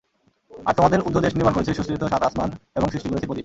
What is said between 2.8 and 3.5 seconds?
সৃষ্টি করেছি প্রদীপ।